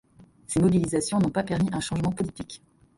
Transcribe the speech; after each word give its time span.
Ces 0.47 0.59
mobilisations 0.59 1.19
n’ont 1.19 1.29
pas 1.29 1.43
permis 1.43 1.69
un 1.73 1.79
changement 1.79 2.11
politique. 2.11 2.63